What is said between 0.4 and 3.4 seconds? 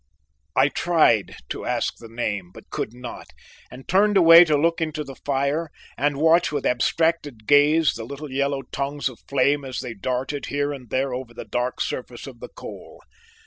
I tried to ask the name, but could not,